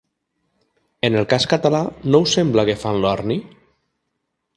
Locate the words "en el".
1.09-1.27